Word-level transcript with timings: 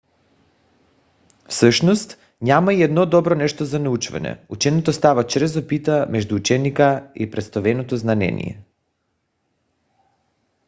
всъщност 1.49 2.17
няма 2.41 2.73
и 2.73 2.83
едно 2.83 3.05
добро 3.05 3.35
нещо 3.35 3.65
за 3.65 3.79
научаване. 3.79 4.39
ученето 4.49 4.93
става 4.93 5.27
чрез 5.27 5.55
опита 5.57 6.07
между 6.09 6.35
ученика 6.35 7.11
и 7.15 7.31
представеното 7.31 7.97
знание 7.97 8.63